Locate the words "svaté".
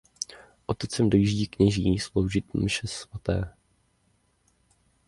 2.87-3.53